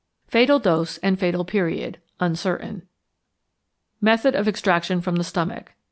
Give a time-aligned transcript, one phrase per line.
[0.25, 1.99] Fatal Dose and Fatal Period.
[2.19, 2.87] Uncertain.
[4.03, 5.73] _Method of Extraction from the Stomach.